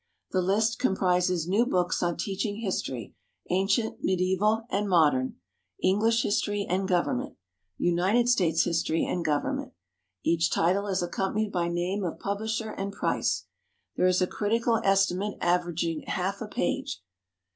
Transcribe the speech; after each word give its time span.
The 0.31 0.41
list 0.41 0.79
comprises 0.79 1.47
new 1.47 1.63
books 1.63 2.01
on 2.01 2.17
teaching 2.17 2.55
history, 2.61 3.13
ancient, 3.51 4.03
medieval 4.03 4.63
and 4.71 4.89
modern, 4.89 5.35
English 5.83 6.23
history 6.23 6.65
and 6.67 6.87
government, 6.87 7.35
United 7.77 8.27
States 8.27 8.63
history 8.63 9.05
and 9.05 9.23
government. 9.23 9.73
Each 10.23 10.49
title 10.49 10.87
is 10.87 11.03
accompanied 11.03 11.51
by 11.51 11.67
name 11.67 12.03
of 12.03 12.17
publisher 12.17 12.71
and 12.71 12.91
price. 12.91 13.45
There 13.95 14.07
is 14.07 14.23
a 14.23 14.25
critical 14.25 14.81
estimate 14.83 15.37
averaging 15.39 16.05
half 16.07 16.41
a 16.41 16.47
page. 16.47 17.03